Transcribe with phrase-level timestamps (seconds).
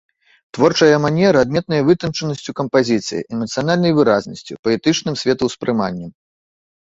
[0.57, 6.11] Творчая манера адметная вытанчанасцю кампазіцыі, эмацыянальнай выразнасцю, паэтычным светаўспрыманнем.